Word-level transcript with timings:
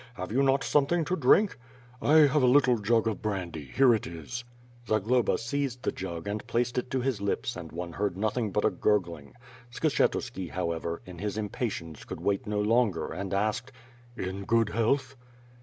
Have 0.15 0.31
you 0.31 0.41
not 0.41 0.63
something 0.63 1.05
to 1.05 1.15
drink?" 1.15 1.59
"I 2.01 2.13
have 2.25 2.41
a 2.41 2.47
little 2.47 2.79
jug 2.79 3.05
of 3.07 3.21
brandy; 3.21 3.65
here 3.65 3.93
it 3.93 4.07
is." 4.07 4.43
Zagloba 4.87 5.37
seized 5.37 5.83
the 5.83 5.91
jug 5.91 6.27
and 6.27 6.47
placed 6.47 6.79
it 6.79 6.89
to 6.89 7.01
his 7.01 7.21
lips 7.21 7.55
and 7.55 7.71
one 7.71 7.93
heard 7.93 8.17
nothing 8.17 8.51
but 8.51 8.65
a 8.65 8.71
gurgling. 8.71 9.35
Skshetuski, 9.71 10.49
however, 10.49 11.03
in 11.05 11.19
his 11.19 11.37
impatience 11.37 12.03
could 12.03 12.19
wait 12.21 12.47
no 12.47 12.59
longer 12.59 13.13
and 13.13 13.31
asked: 13.31 13.71
"In 14.17 14.43
good 14.45 14.69
health?" 14.69 15.15